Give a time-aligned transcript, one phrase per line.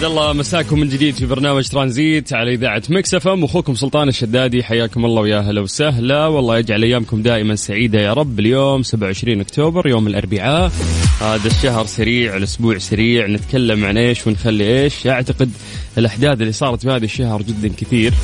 [0.00, 3.44] اسعد الله مساكم من جديد في برنامج ترانزيت على إذاعة Mix FM.
[3.44, 6.26] أخوكم سلطان الشدادي حياكم الله ويا هلا وسهلا.
[6.26, 8.38] والله يجعل أيامكم دائما سعيدة يا رب.
[8.40, 10.72] اليوم 27 أكتوبر يوم الأربعاء.
[11.20, 13.26] هذا الشهر سريع الأسبوع سريع.
[13.26, 15.06] نتكلم عن إيش ونخلي إيش.
[15.06, 15.50] أعتقد
[15.98, 18.14] الأحداث اللي صارت في هذا الشهر جدا كثير.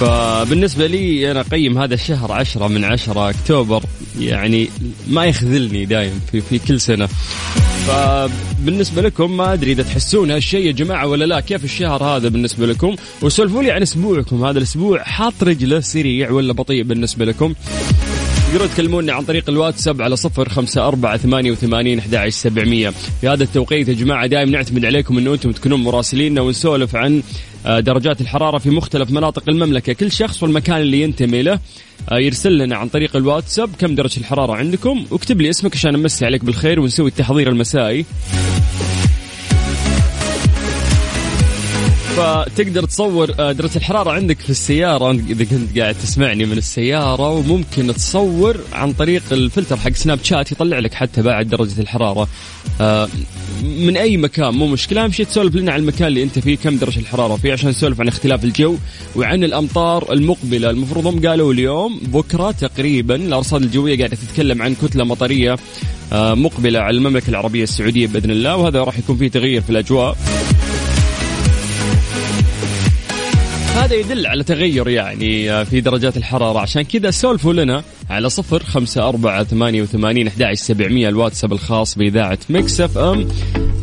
[0.00, 3.82] فبالنسبة لي أنا أقيم هذا الشهر عشرة من عشرة أكتوبر.
[4.20, 4.68] يعني
[5.08, 7.08] ما يخذلني دايم في, في كل سنة.
[7.86, 12.66] فبالنسبة لكم ما أدري إذا تحسون هالشيء يا جماعة ولا لا كيف الشهر هذا بالنسبة
[12.66, 17.54] لكم؟ وسولفوا لي عن أسبوعكم هذا الأسبوع حاط رجله سريع ولا بطيء بالنسبة لكم؟
[18.54, 22.90] تقدرون تكلموني عن طريق الواتساب على صفر خمسة أربعة ثمانية وثمانين أحد سبعمية.
[23.20, 27.22] في هذا التوقيت يا جماعة دائما نعتمد عليكم أنه أنتم تكونون مراسليننا ونسولف عن
[27.66, 29.92] آه، درجات الحرارة في مختلف مناطق المملكة.
[29.92, 31.58] كل شخص والمكان اللي ينتمي له
[32.10, 35.06] آه، يرسل لنا عن طريق الواتساب كم درجة الحرارة عندكم.
[35.10, 38.04] واكتب لي اسمك عشان نمسي عليك بالخير ونسوي التحضير المسائي.
[42.16, 47.94] فتقدر تصور آه، درجة الحرارة عندك في السيارة إذا كنت قاعد تسمعني من السيارة وممكن
[47.94, 52.28] تصور عن طريق الفلتر حق سناب شات يطلع لك حتى بعد درجة الحرارة.
[52.80, 53.08] آه،
[53.62, 55.04] من أي مكان مو مشكلة.
[55.04, 58.00] أهم شيء تسولف لنا عن المكان اللي أنت فيه كم درجة الحرارة فيه عشان نسولف
[58.00, 58.76] عن اختلاف الجو
[59.16, 60.70] وعن الأمطار المقبلة.
[60.70, 65.56] المفروض هم قالوا اليوم بكرة تقريبا الأرصاد الجوية قاعدة تتكلم عن كتلة مطرية
[66.12, 70.16] آه، مقبلة على المملكة العربية السعودية بإذن الله وهذا راح يكون فيه تغيير في الأجواء.
[73.74, 76.58] هذا يدل على تغير يعني آه، في درجات الحرارة.
[76.58, 82.38] عشان كذا سولفوا لنا على صفر خمسة أربعة ثمانية وثمانين أحد سبعمية الواتساب الخاص بإذاعة
[82.50, 83.28] Mix FM.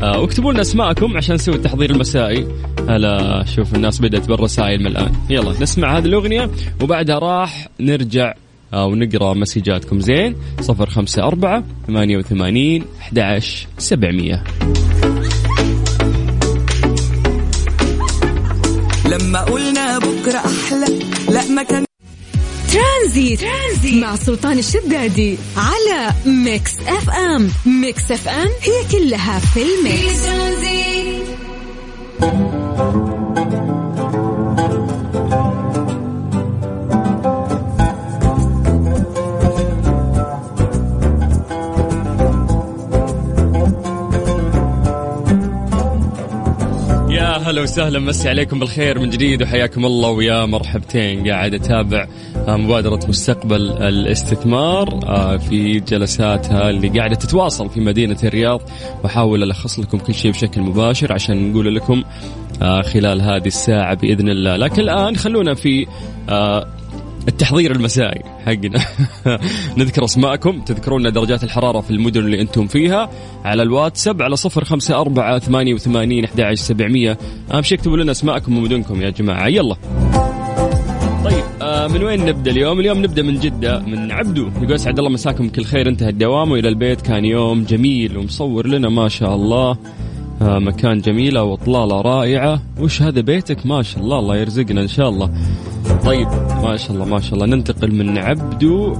[0.03, 2.47] آه، واكتبوا لنا أسماءكم عشان نسوي التحضير المسائي.
[2.89, 5.11] هلا شوف الناس بدأت بالرسائل من الآن.
[5.29, 6.49] يلا نسمع هذه الأغنية
[6.81, 8.33] وبعدها راح نرجع
[8.73, 9.99] آه، ونقرأ مسجاتكم.
[9.99, 13.41] زين صفر خمسة أربعة ثمانية وثمانين أحد
[13.77, 14.43] سبعمية.
[19.11, 20.99] لما قلنا بكرة أحلى
[21.29, 21.85] لا ما كان
[22.73, 23.39] ترانزيت.
[23.39, 30.21] ترانزيت مع سلطان الشدادي على Mix FM Mix FM هي كلها في ال mix
[47.51, 51.27] هلا وسهلا مسي عليكم بالخير من جديد وحياكم الله ويا مرحبتين.
[51.27, 52.07] قاعد أتابع
[52.47, 58.61] آه، مبادرة مستقبل الاستثمار آه، في جلساتها اللي قاعدة تتواصل في مدينة الرياض.
[59.03, 62.03] واحاول ألخص لكم كل شيء بشكل مباشر عشان نقول لكم
[62.61, 64.57] آه، خلال هذه الساعة بإذن الله.
[64.57, 65.87] لكن الآن خلونا في
[67.27, 68.85] التحضير المسائي حقنا.
[69.77, 70.61] نذكر أسماءكم.
[70.61, 73.09] تذكرون درجات الحرارة في المدن اللي أنتم فيها.
[73.45, 77.17] على الواتساب على صفر خمسة أربعة ثمانية وثمانين أحد سبعمية.
[77.53, 79.47] أهم شيء اكتبوا لنا أسماءكم ومدنكم يا جماعة.
[79.47, 79.75] يلا.
[81.23, 84.49] طيب آه من وين نبدأ اليوم؟ اليوم نبدأ من جدة من عبدو.
[84.61, 87.01] يقول أسعد الله مساكم كل خير انتهى الدوام وإلى البيت.
[87.01, 89.77] كان يوم جميل ومصور لنا ما شاء الله.
[90.41, 92.61] آه مكان جميلة واطلالة رائعة.
[92.79, 95.31] وش هذا بيتك؟ ما شاء الله الله يرزقنا إن شاء الله.
[96.05, 96.27] طيب.
[96.63, 97.45] ما شاء الله ما شاء الله.
[97.45, 98.97] ننتقل من عبدو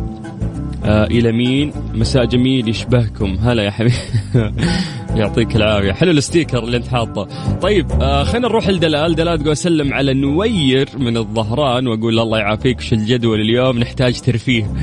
[0.85, 3.37] آه إلى مين؟ مساء جميل يشبهكم.
[3.41, 3.95] هلا يا حبيبي.
[5.15, 5.91] يعطيك العافية.
[5.91, 7.27] حلو ال sticker اللي انت حاطه.
[7.61, 9.15] طيب آه خلينا نروح لدلال.
[9.15, 14.73] دلال تقول اسلم على نوير من الظهران وأقول الله يعافيك وش الجدول اليوم؟ نحتاج ترفيه.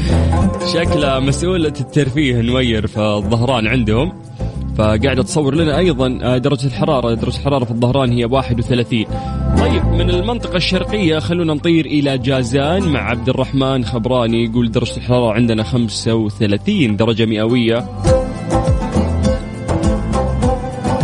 [0.74, 4.12] شكله مسؤولة الترفيه نوير في الظهران عندهم.
[4.78, 9.04] فقاعدة تصور لنا أيضا آه، درجة الحرارة درجة الحرارة في الظهران هي 31
[9.58, 15.32] طيب من المنطقة الشرقية خلونا نطير إلى جازان مع عبد الرحمن خبراني يقول درجة الحرارة
[15.32, 17.88] عندنا 35 درجة مئوية.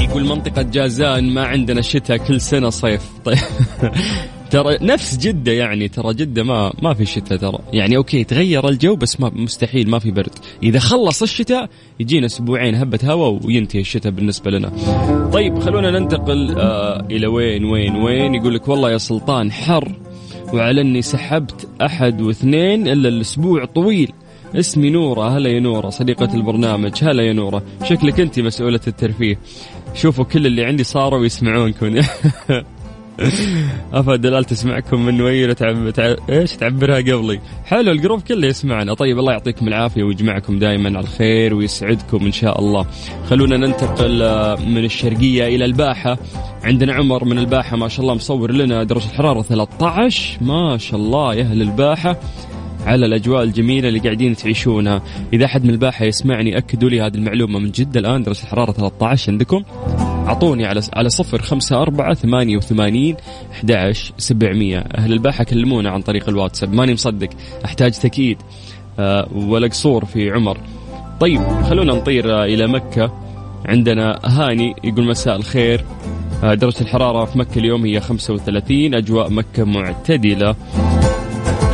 [0.01, 3.03] يقول منطقة جازان ما عندنا شتاء كل سنة صيف.
[3.25, 3.39] طيب.
[4.55, 7.59] ترى نفس جدة يعني ترى جدة ما ما في شتاء ترى.
[7.73, 10.33] يعني أوكي تغير الجو بس ما مستحيل ما في برد.
[10.63, 11.69] إذا خلص الشتاء
[12.01, 14.73] يجينا أسبوعين هبة هواء وينتهي الشتاء بالنسبة لنا.
[15.33, 19.93] طيب خلونا ننتقل آه إلى وين وين وين؟ يقول لك والله يا سلطان حر
[20.53, 24.13] وعلى أني سحبت أحد واثنين إلا الأسبوع طويل.
[24.55, 27.63] اسمي نورة هلا يا نورة صديقة البرنامج هلا يا نورة.
[27.85, 29.39] شكلك أنت مسؤولة الترفيه.
[29.95, 32.01] شوفوا كل اللي عندي صاروا يسمعونكم.
[33.93, 35.55] افا دلال تسمعكم من وين.
[36.31, 37.41] إيش تعبرها قبلي.
[37.65, 38.95] حلو الجروب كله يسمعنا.
[38.95, 42.87] طيب الله يعطيكم العافية ويجمعكم دائما على الخير ويسعدكم إن شاء الله.
[43.31, 46.19] خلونا ننتقل آه، من الشرقية إلى الباحة.
[46.65, 51.35] عندنا عمر من الباحة ما شاء الله مصور لنا درجة الحرارة 13 ما شاء الله
[51.35, 52.17] يا أهل الباحة.
[52.87, 55.03] على الأجواء الجميلة اللي قاعدين تعيشونها.
[55.33, 58.23] إذا أحد من الباحة يسمعني أكدوا لي هذه المعلومة من جدة الآن.
[58.23, 59.65] درجة الحرارة 13 عندكم.
[60.27, 63.17] أعطوني على على صفر خمسة أربعة ثمانية وثمانين
[63.53, 64.79] أحد سبعمية.
[64.79, 66.73] أهل الباحة كلمونا عن طريق الواتساب.
[66.73, 67.29] ماني مصدق.
[67.65, 68.39] أحتاج تأكيد.
[68.99, 70.59] أه ولا قصور في عمر.
[71.21, 73.13] طيب خلونا نطير آه، إلى مكة.
[73.67, 75.85] عندنا هاني يقول مساء الخير.
[76.45, 80.55] أه درجة الحرارة في مكة اليوم هي 35 أجواء مكة معتدلة.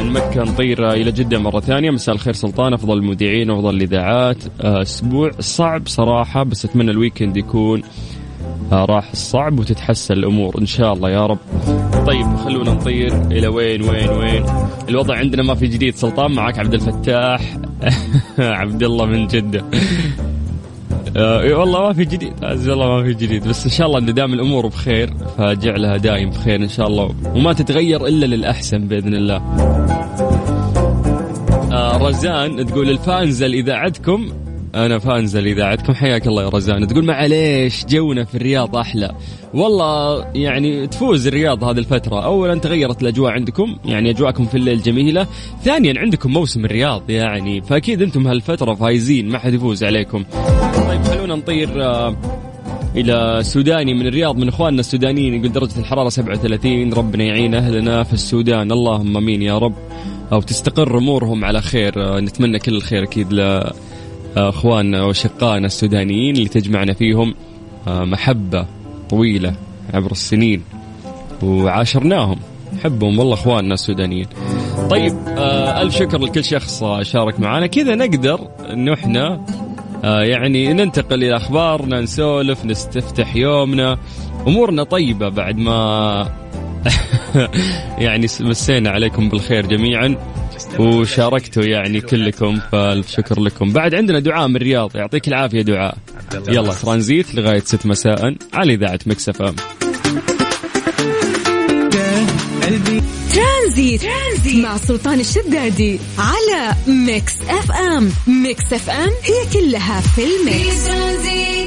[0.01, 1.91] من مكة نطير إلى جدة مرة ثانية.
[1.91, 2.73] مساء الخير سلطان.
[2.73, 4.37] أفضل المذيعين وأفضل الإذاعات.
[4.61, 8.10] آه، أسبوع صعب صراحة بس أتمنى الويكند يكون آه،
[8.73, 11.39] راح الصعب وتتحسن الأمور إن شاء الله يا رب.
[12.07, 14.45] طيب خلونا نطير إلى وين وين وين؟
[14.89, 17.57] الوضع عندنا ما في جديد سلطان معك عبد الفتاح
[18.39, 19.65] عبد الله من جدة.
[21.17, 24.15] آه والله ما في جديد عز الله ما في جديد بس إن شاء الله إن
[24.15, 29.37] دام الأمور بخير فجعلها دايم بخير إن شاء الله وما تتغير إلا للأحسن بإذن الله.
[31.73, 34.29] آه رزان تقول الفانزه لاذاعتكم
[34.75, 36.87] أنا فانزل اذاعتكم حياك الله يا رزان.
[36.87, 39.15] تقول معليش جونا في الرياض أحلى.
[39.55, 42.25] والله يعني تفوز الرياض هذه الفترة.
[42.25, 45.27] اولا تغيرت الأجواء عندكم يعني أجواءكم في الليل جميلة.
[45.65, 50.25] ثانيا عندكم موسم الرياض يعني فأكيد أنتم هالفترة فايزين ما حد يفوز عليكم.
[50.89, 52.17] طيب خلونا نطير آه،
[52.97, 58.13] إلى سوداني من الرياض من إخواننا السودانيين يقول درجة الحرارة 37 ربنا يعين أهلنا في
[58.13, 58.73] السودان.
[58.73, 59.75] اللهم آمين يا رب.
[60.33, 61.93] أو تستقر أمورهم على خير.
[61.97, 63.33] آه، نتمنى كل الخير أكيد
[64.37, 67.35] اخواننا وأشقائنا السودانيين اللي تجمعنا فيهم
[67.89, 68.67] آه، محبة
[69.11, 69.55] طويلة
[69.95, 70.63] عبر السنين
[71.43, 72.39] وعاشرناهم.
[72.77, 74.27] نحبهم والله أخواننا السودانيين.
[74.91, 77.67] طيب آه ألف شكر لكل شخص شارك معنا.
[77.67, 79.45] كذا نقدر انه إحنا
[80.05, 83.99] آه يعني ننتقل إلى أخبارنا نسولف نستفتح يومنا.
[84.47, 86.31] أمورنا طيبة بعد ما
[87.99, 90.17] يعني مسينا عليكم بالخير جميعا.
[90.79, 93.73] وشاركتوا يعني كلكم فالف شكر لكم.
[93.73, 95.97] بعد عندنا دعاء من الرياض يعطيك العافية دعاء.
[96.49, 99.55] يلا ترانزيت لغاية 6 مساء على إذاعة Mix FM.
[103.35, 104.03] ترانزيت.
[104.03, 108.11] ترانزيت مع سلطان الشدادي على Mix FM.
[108.27, 111.60] Mix FM هي كلها في ال mix.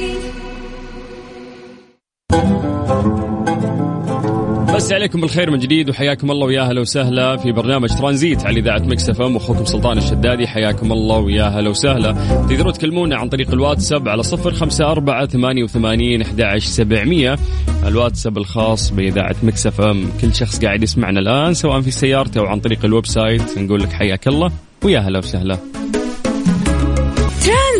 [4.74, 9.10] مساكم بالخير من جديد وحياكم الله ويا أهلا وسهلا في برنامج ترانزيت على إذاعة Mix
[9.10, 10.46] FM واخوكم سلطان الشدادي.
[10.46, 12.12] حياكم الله ويا أهلا وسهلا.
[12.48, 17.36] تقدروا تكلمونا عن طريق الواتساب على صفر خمسة أربعة ثمانية وثمانين أحد سبعمية.
[17.86, 20.08] الواتساب الخاص بإذاعة Mix FM.
[20.20, 23.58] كل شخص قاعد يسمعنا الآن سواء في سيارته أو عن طريق ال website.
[23.58, 24.52] نقول لك حياك الله
[24.84, 25.73] ويا أهلا وسهلا.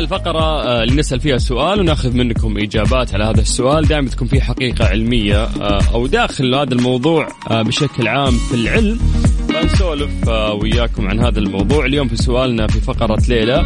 [0.00, 3.88] الفقرة آه، اللي نسأل فيها سؤال وناخذ منكم إجابات على هذا السؤال.
[3.88, 8.98] دائما تكون في حقيقة علمية آه، أو داخل هذا الموضوع آه، بشكل عام في العلم.
[9.48, 11.86] فنسولف وياكم عن هذا الموضوع.
[11.86, 13.64] اليوم في سؤالنا في فقرة ليه لا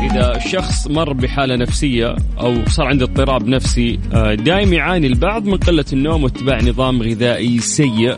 [0.00, 3.98] إذا الشخص مر بحالة نفسية أو صار عنده اضطراب نفسي
[4.34, 8.16] دائم يعاني البعض من قلة النوم واتباع نظام غذائي سيء.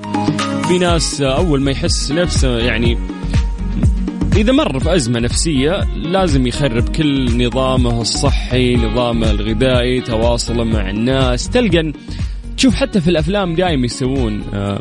[0.68, 2.98] في ناس أول ما يحس نفسه يعني
[4.36, 11.48] إذا مر في أزمة نفسية لازم يخرب كل نظامه الصحي نظامه الغذائي تواصله مع الناس.
[11.48, 11.92] تلقى
[12.56, 14.80] تشوف حتى في الأفلام دائما يسوون آه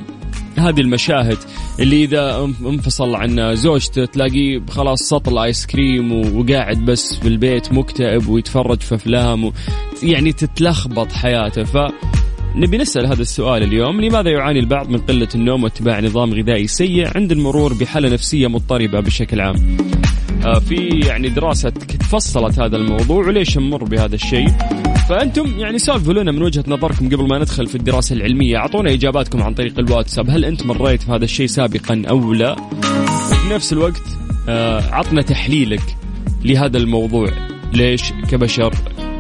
[0.58, 1.38] هذه المشاهد
[1.80, 8.28] اللي إذا انفصل عن زوجته تلاقيه خلاص سطل آيس كريم وقاعد بس في البيت مكتئب
[8.28, 9.54] ويتفرج في أفلام و
[10.04, 11.64] يعني تتلخبط حياته.
[11.64, 11.78] ف
[12.56, 17.18] نبي نسأل هذا السؤال اليوم لماذا يعاني البعض من قلة النوم واتباع نظام غذائي سيء
[17.18, 19.78] عند المرور بحالة نفسية مضطربة بشكل عام؟
[20.46, 20.76] آه، في
[21.06, 21.74] يعني دراسة
[22.12, 24.48] فصلت هذا الموضوع وليش نمر بهذا الشيء؟
[25.10, 28.58] فأنتم يعني سولفوا لنا من وجهة نظركم قبل ما ندخل في الدراسة العلمية.
[28.58, 32.56] أعطونا إجاباتكم عن طريق الواتساب هل أنت مريت في هذا الشيء سابقا أو لا؟
[33.32, 34.04] وفي نفس الوقت
[34.50, 35.96] آه، عطنا تحليلك
[36.46, 37.30] لهذا الموضوع.
[37.74, 38.74] ليش؟ كبشر.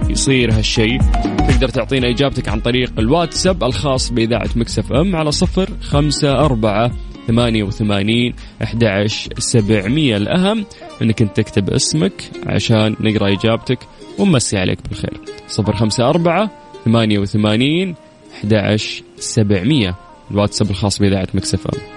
[0.09, 1.01] يصير هالشيء.
[1.37, 6.91] تقدر تعطينا إجابتك عن طريق الواتساب الخاص بإذاعة مكسف أم على صفر خمسة أربعة
[7.27, 8.33] ثمانية وثمانين
[8.63, 10.17] أحد سبعمية.
[10.17, 10.65] الأهم
[11.01, 13.79] أنك أنت تكتب اسمك عشان نقرأ إجابتك
[14.19, 15.19] ونمسي عليك بالخير.
[15.47, 16.51] صفر خمسة أربعة
[16.85, 17.95] ثمانية وثمانين
[18.33, 18.77] أحد
[19.19, 19.95] سبعمية.
[20.31, 21.96] الواتساب الخاص بإذاعة Mix FM.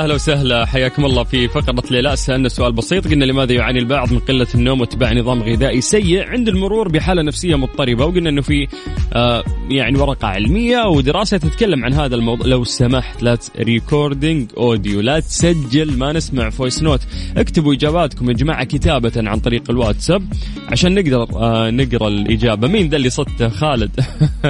[0.00, 0.66] أهلا وسهلا.
[0.66, 3.08] حياكم الله في فقرة ليه لا سالنا سؤال بسيط.
[3.08, 7.56] قلنا لماذا يعاني البعض من قلة النوم واتباع نظام غذائي سيء عند المرور بحالة نفسية
[7.56, 8.68] مضطربة؟ وقلنا إنه في
[9.12, 12.46] آه يعني ورقة علمية ودراسة تتكلم عن هذا الموضوع.
[12.46, 17.00] لو سمحت لا recording audio لا تسجل ما نسمع voice note
[17.36, 20.22] اكتبوا إجاباتكم يا جماعة كتابة عن طريق الواتساب
[20.68, 22.68] عشان نقدر آه نقرأ الإجابة.
[22.68, 23.90] مين ذا اللي صدته؟ خالد.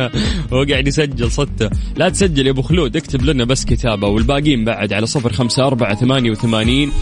[0.52, 1.70] هو قاعد يسجل صدته.
[1.96, 2.96] لا تسجل يا أبو خلود.
[2.96, 6.92] اكتب لنا بس كتابة والباقيين بعد على صفر خمسة أربعة ثمانية وثمانين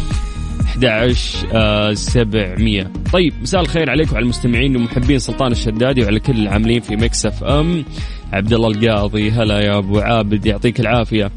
[0.65, 6.97] 11 700 طيب مساء الخير عليكم على المستمعين ومحبين سلطان الشدادي وعلى كل العاملين في
[6.97, 7.85] Mix FM.
[8.33, 11.31] عبد الله القاضي هلا يا أبو عابد يعطيك العافية.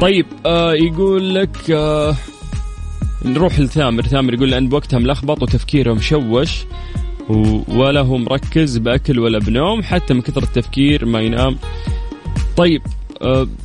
[0.00, 2.14] طيب آه يقول لك آه
[3.24, 4.02] نروح لثامر.
[4.02, 6.64] ثامر يقول لأن بوقتها ملخبط وتفكيره مشوش
[7.68, 11.56] ولا هو مركز بأكل ولا بنوم حتى من كثر التفكير ما ينام.
[12.56, 12.82] طيب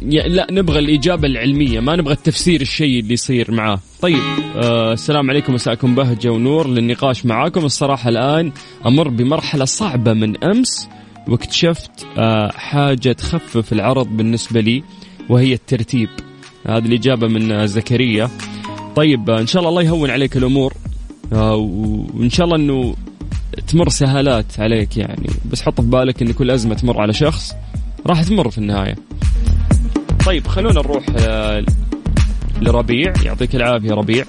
[0.01, 3.79] يعني لا نبغى الإجابة العلمية ما نبغى التفسير الشيء اللي يصير معاه.
[4.01, 4.19] طيب
[4.55, 7.65] أه السلام عليكم مساءكم بهجة ونور للنقاش معاكم.
[7.65, 8.51] الصراحة الآن
[8.85, 10.87] أمر بمرحلة صعبة من أمس
[11.27, 14.83] واكتشفت أه حاجة تخفف العرض بالنسبة لي
[15.29, 16.09] وهي الترتيب.
[16.65, 18.29] هذه الإجابة من زكريا.
[18.95, 20.73] طيب إن شاء الله الله يهون عليك الأمور.
[21.33, 22.95] آه، وإن شاء الله إنه
[23.67, 25.29] تمر سهالات عليك يعني.
[25.51, 27.53] بس حط في بالك إن كل أزمة تمر على شخص
[28.07, 28.95] راح تمر في النهاية.
[30.25, 31.65] طيب خلونا نروح آه،
[32.61, 33.13] لربيع.
[33.25, 34.25] يعطيك العافية ربيع.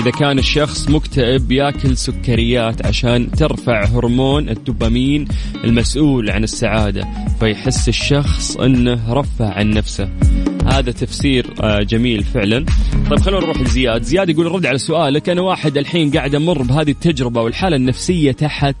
[0.00, 5.28] إذا كان الشخص مكتئب ياكل سكريات عشان ترفع هرمون الدوبامين
[5.64, 7.08] المسؤول عن السعادة
[7.40, 10.08] فيحس الشخص أنه رفع عن نفسه.
[10.66, 12.64] هذا تفسير آه، جميل فعلا.
[13.10, 14.02] طيب خلونا نروح لزياد.
[14.02, 15.28] زياد يقول رد على سؤالك.
[15.28, 18.76] أنا واحد الحين قاعد أمر بهذه التجربة والحالة النفسية تحت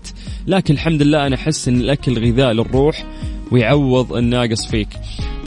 [0.46, 3.04] لكن الحمد لله أنا أحس أن الأكل غذاء للروح.
[3.52, 4.88] ويعوض الناقص فيك.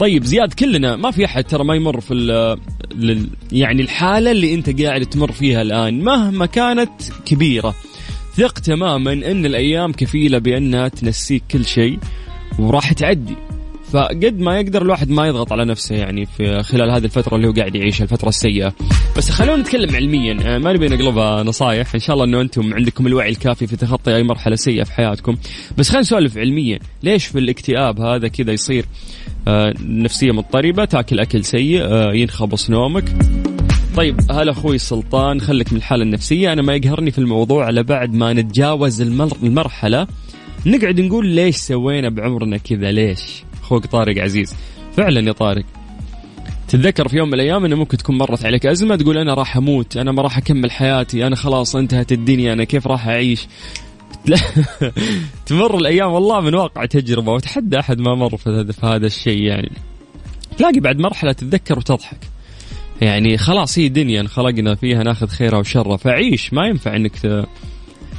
[0.00, 4.82] طيب زياد كلنا ما في أحد ترى ما يمر في ال يعني الحالة اللي أنت
[4.82, 6.90] قاعد تمر فيها الآن مهما كانت
[7.26, 7.74] كبيرة.
[8.36, 11.98] ثق تماما إن الأيام كفيلة بأنها تنسيك كل شيء
[12.58, 13.36] وراح تعدي.
[13.92, 17.52] فقد ما يقدر الواحد ما يضغط على نفسه يعني في خلال هذه الفترة اللي هو
[17.52, 18.72] قاعد يعيشها الفترة السيئة.
[19.16, 20.38] بس خلونا نتكلم علميا.
[20.42, 21.94] آه، ما نبي نقلبها نصايح.
[21.94, 25.36] إن شاء الله إنه أنتم عندكم الوعي الكافي في تخطي أي مرحلة سيئة في حياتكم.
[25.78, 26.78] بس خلينا نسولف علميا.
[27.02, 28.84] ليش في الاكتئاب هذا كذا يصير؟
[29.48, 33.04] آه، نفسية مضطربة تاكل أكل سيء آه، ينخبص نومك.
[33.96, 36.52] طيب هلا أخوي سلطان خليك من الحالة النفسية.
[36.52, 39.00] أنا ما يقهرني في الموضوع على بعد ما نتجاوز
[39.42, 40.06] المرحلة.
[40.66, 44.56] نقعد نقول ليش سوينا بعمرنا كذا؟ ليش؟ أخوك طارق عزيز.
[44.96, 45.64] فعلا يا طارق.
[46.68, 49.96] تتذكر في يوم من الأيام إنه ممكن تكون مرت عليك أزمة تقول أنا راح أموت
[49.96, 53.46] أنا ما راح أكمل حياتي أنا خلاص انتهت الدنيا أنا كيف راح أعيش؟
[55.46, 59.72] تمر الأيام والله من واقع تجربة وتحدى أحد ما مر في هذا الشيء يعني.
[60.58, 62.18] تلاقي بعد مرحلة تتذكر وتضحك.
[63.00, 65.96] يعني خلاص هي دنيا انخلقنا فيها ناخذ خيرها وشرها.
[65.96, 67.12] فعيش ما ينفع إنك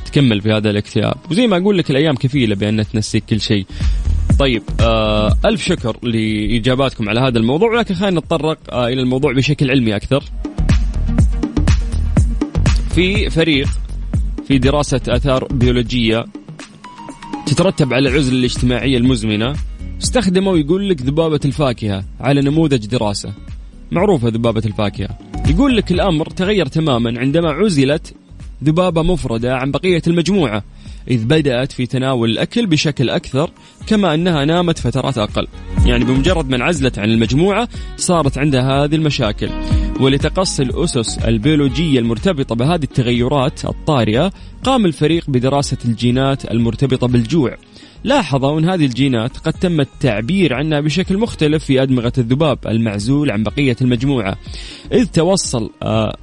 [0.05, 1.15] تكمل في هذا الاكتئاب.
[1.31, 3.65] وزي ما أقول لك الأيام كفيلة بان تنسيك كل شيء.
[4.39, 9.71] طيب آه ألف شكر لإجاباتكم على هذا الموضوع ولكن خلينا نتطرق آه إلى الموضوع بشكل
[9.71, 10.23] علمي أكثر.
[12.95, 13.67] في فريق
[14.47, 16.25] في دراسة آثار بيولوجية
[17.45, 19.55] تترتب على العزلة الاجتماعية المزمنة
[20.03, 23.33] استخدموا يقول لك ذبابة الفاكهة على نموذج دراسة.
[23.91, 25.17] معروفة ذبابة الفاكهة.
[25.49, 28.15] يقول لك الأمر تغير تماما عندما عزلت
[28.63, 30.63] ذبابة مفردة عن بقية المجموعة.
[31.07, 33.51] إذ بدأت في تناول الأكل بشكل أكثر
[33.87, 35.47] كما أنها نامت فترات أقل.
[35.85, 37.67] يعني بمجرد ما انعزلت عن المجموعة
[37.97, 39.49] صارت عندها هذه المشاكل.
[39.99, 44.31] ولتقصي الأسس البيولوجية المرتبطة بهذه التغيرات الطارئة
[44.63, 47.57] قام الفريق بدراسة الجينات المرتبطة بالجوع.
[48.03, 53.43] لاحظوا أن هذه الجينات قد تم التعبير عنها بشكل مختلف في أدمغة الذباب المعزول عن
[53.43, 54.37] بقية المجموعة.
[54.93, 56.17] إذ توصل آه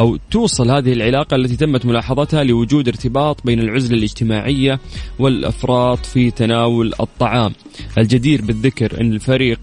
[0.00, 4.80] أو توصل هذه العلاقة التي تمت ملاحظتها لوجود ارتباط بين العزلة الاجتماعية
[5.18, 7.52] والأفراط في تناول الطعام.
[7.98, 9.60] الجدير بالذكر أن الفريق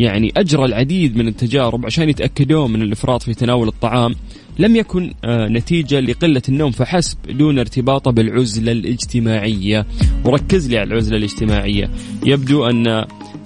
[0.00, 4.14] يعني أجرى العديد من التجارب عشان يتأكدون من الإفراط في تناول الطعام.
[4.58, 9.86] لم يكن آه، نتيجة لقلة النوم فحسب دون ارتباطه بالعزلة الاجتماعية.
[10.24, 11.90] وركز لي على العزلة الاجتماعية.
[12.26, 12.86] يبدو أن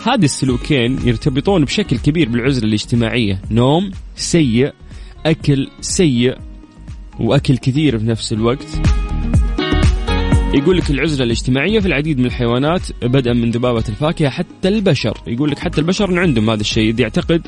[0.06, 3.40] هذه السلوكين يرتبطون بشكل كبير بالعزلة الاجتماعية.
[3.50, 4.72] نوم سيء
[5.26, 6.38] أكل سيء
[7.20, 8.66] وأكل كثير في نفس الوقت.
[10.54, 15.18] يقول لك العزلة الاجتماعية في العديد من الحيوانات بدءا من ذبابة الفاكهة حتى البشر.
[15.26, 17.00] يقول لك حتى البشر عندهم هذا الشيء.
[17.00, 17.42] يعتقد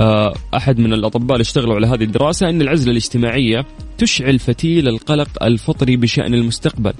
[0.00, 3.66] آه، أحد من الأطباء اللي اشتغلوا على هذه الدراسة أن العزلة الاجتماعية
[3.98, 6.92] تشعل فتيل القلق الفطري بشأن المستقبل.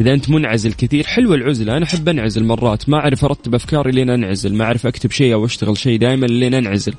[0.00, 1.76] إذا أنت منعزل كثير حلوة العزلة.
[1.76, 2.88] أنا أحب أنعزل مرات.
[2.88, 4.54] ما أعرف أرتب أفكاري لين أنعزل.
[4.54, 6.94] ما أعرف أكتب شيء أو أشتغل شيء دائما لين أنعزل.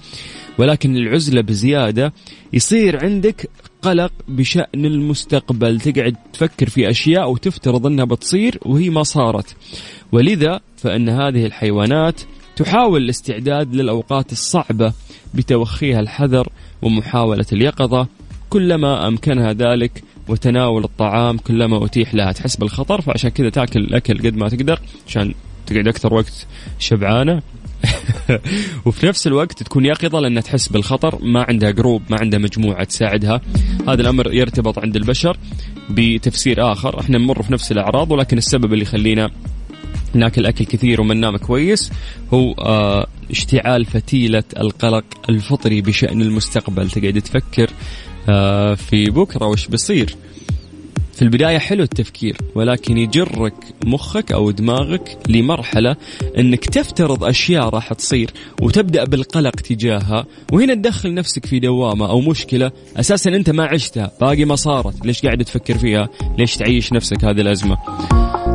[0.57, 2.13] ولكن العزلة بزيادة
[2.53, 3.49] يصير عندك
[3.81, 5.79] قلق بشأن المستقبل.
[5.79, 9.55] تقعد تفكر في أشياء وتفترض أنها بتصير وهي ما صارت.
[10.11, 12.21] ولذا فإن هذه الحيوانات
[12.55, 14.93] تحاول الاستعداد للأوقات الصعبة
[15.33, 16.49] بتوخيها الحذر
[16.81, 18.07] ومحاولة اليقظة.
[18.49, 22.31] كلما أمكنها ذلك وتناول الطعام كلما أتيح لها.
[22.31, 25.33] تحس بالخطر فعشان كذا تاكل الأكل قد ما تقدر عشان
[25.67, 26.47] تقعد أكثر وقت
[26.79, 27.41] شبعانة.
[28.85, 33.41] وفي نفس الوقت تكون يقظة لأنها تحس بالخطر ما عندها جروب ما عندها مجموعة تساعدها.
[33.87, 35.37] هذا الأمر يرتبط عند البشر
[35.89, 36.99] بتفسير آخر.
[36.99, 39.31] إحنا نمر في نفس الأعراض ولكن السبب اللي يخلينا
[40.13, 41.91] ناكل أكل كثير وما ننام كويس
[42.33, 46.89] هو آه اشتعال فتيلة القلق الفطري بشأن المستقبل.
[46.89, 47.69] تقعد تفكر
[48.29, 50.15] آه في بكرة وش بيصير
[51.21, 53.53] في البداية حلو التفكير ولكن يجرك
[53.85, 55.95] مخك أو دماغك لمرحلة
[56.37, 58.31] أنك تفترض أشياء راح تصير
[58.61, 64.45] وتبدأ بالقلق تجاهها وهنا تدخل نفسك في دوامة أو مشكلة أساسا أنت ما عشتها باقي
[64.45, 67.77] ما صارت ليش قاعد تفكر فيها؟ ليش تعيش نفسك هذه الأزمة؟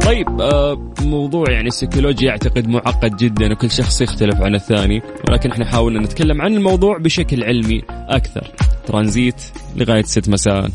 [0.07, 5.65] طيب آه موضوع يعني السيكولوجيا اعتقد معقد جدا وكل شخص يختلف عن الثاني ولكن إحنا
[5.65, 8.51] حاولنا نتكلم عن الموضوع بشكل علمي أكثر.
[8.87, 9.43] ترانزيت
[9.77, 10.71] لغاية 6 مساء.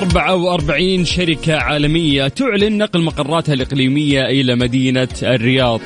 [0.00, 5.80] وأربعين شركة عالمية تعلن نقل مقراتها الإقليمية إلى مدينة الرياض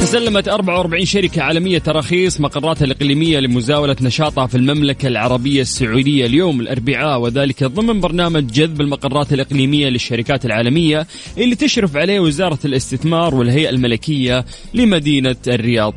[0.00, 7.20] تسلمت 44 شركة عالمية تراخيص مقراتها الإقليمية لمزاولة نشاطها في المملكة العربية السعودية اليوم الأربعاء
[7.20, 11.06] وذلك ضمن برنامج جذب المقرات الإقليمية للشركات العالمية
[11.38, 15.94] اللي تشرف عليه وزارة الاستثمار والهيئة الملكية لمدينة الرياض.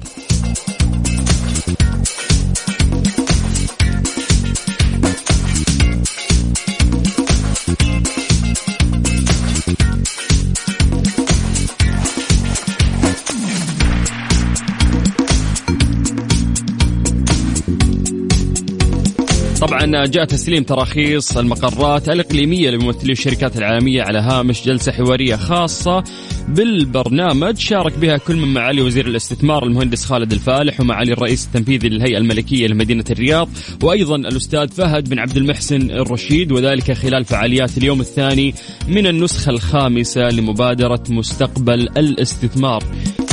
[19.62, 26.04] طبعا جاء تسليم تراخيص المقرات الإقليمية لممثلي الشركات العالمية على هامش جلسة حوارية خاصة
[26.48, 27.58] بالبرنامج.
[27.58, 32.68] شارك بها كل من معالي وزير الاستثمار المهندس خالد الفالح ومعالي الرئيس التنفيذي للهيئة الملكية
[32.68, 33.50] لمدينة الرياض
[33.84, 38.54] وأيضا الأستاذ فهد بن عبد المحسن الرشيد وذلك خلال فعاليات اليوم الثاني
[38.88, 42.84] من النسخة الخامسة لمبادرة مستقبل الاستثمار.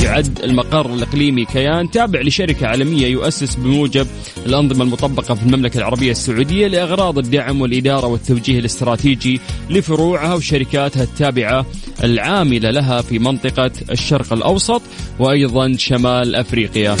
[0.03, 4.07] يعد المقر الإقليمي كيان تابع لشركة عالمية يؤسس بموجب
[4.45, 11.65] الأنظمة المطبقة في المملكة العربية السعودية لأغراض الدعم والإدارة والتوجيه الاستراتيجي لفروعها وشركاتها التابعة
[12.03, 14.81] العاملة لها في منطقة الشرق الأوسط
[15.19, 16.97] وأيضا شمال أفريقيا.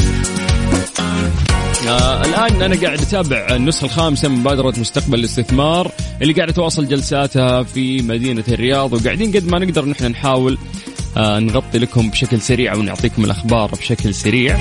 [1.87, 7.63] آه الآن أنا قاعد أتابع النسخة الخامسة من مبادرة مستقبل الاستثمار اللي قاعدة تواصل جلساتها
[7.63, 10.57] في مدينة الرياض وقاعدين قد ما نقدر نحن نحاول
[11.17, 14.57] آه نغطي لكم بشكل سريع ونعطيكم الأخبار بشكل سريع.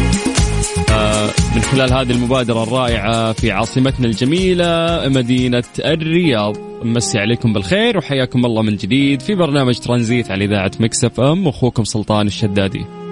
[0.90, 6.56] آه من خلال هذه المبادرة الرائعة في عاصمتنا الجميلة مدينة الرياض.
[6.84, 11.46] مسي عليكم بالخير وحياكم الله من جديد في برنامج ترانزيت على إذاعة مكسف إم.
[11.46, 13.05] واخوكم سلطان الشدادي.